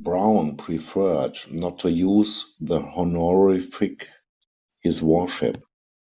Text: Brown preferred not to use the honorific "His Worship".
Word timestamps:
Brown 0.00 0.56
preferred 0.56 1.36
not 1.48 1.78
to 1.78 1.88
use 1.92 2.52
the 2.60 2.80
honorific 2.80 4.08
"His 4.82 5.00
Worship". 5.00 5.62